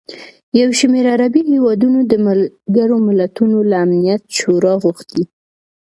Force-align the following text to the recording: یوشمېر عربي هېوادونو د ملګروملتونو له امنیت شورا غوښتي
یوشمېر 0.59 1.05
عربي 1.13 1.41
هېوادونو 1.51 1.99
د 2.11 2.13
ملګروملتونو 2.27 3.57
له 3.69 3.75
امنیت 3.85 4.23
شورا 4.37 4.73
غوښتي 4.83 5.23